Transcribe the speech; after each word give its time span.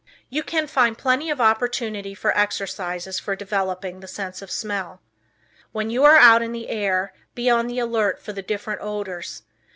You 0.31 0.41
call 0.41 0.65
find 0.65 0.97
plenty 0.97 1.29
of 1.29 1.39
opportunity 1.39 2.15
for 2.15 2.35
exercises 2.35 3.19
for 3.19 3.35
developing 3.35 3.99
the 3.99 4.07
sense 4.07 4.41
of 4.41 4.49
smell. 4.49 4.99
When 5.73 5.91
you 5.91 6.03
are 6.05 6.17
out 6.17 6.41
in 6.41 6.53
the 6.53 6.69
air, 6.69 7.13
be 7.35 7.51
on 7.51 7.67
the 7.67 7.77
alert 7.77 8.19
for 8.19 8.33
the 8.33 8.41
different 8.41 8.81
odors. 8.81 9.43